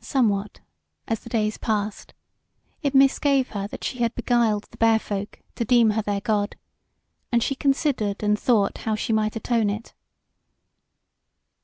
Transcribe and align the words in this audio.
Somewhat, 0.00 0.60
as 1.08 1.18
the 1.18 1.28
days 1.28 1.58
passed, 1.58 2.14
it 2.84 2.94
misgave 2.94 3.48
her 3.48 3.66
that 3.66 3.82
she 3.82 3.98
had 3.98 4.14
beguiled 4.14 4.68
the 4.70 4.76
Bear 4.76 5.00
folk 5.00 5.40
to 5.56 5.64
deem 5.64 5.90
her 5.90 6.02
their 6.02 6.20
God; 6.20 6.54
and 7.32 7.42
she 7.42 7.56
considered 7.56 8.22
and 8.22 8.38
thought 8.38 8.78
how 8.78 8.94
she 8.94 9.12
might 9.12 9.34
atone 9.34 9.70
it. 9.70 9.92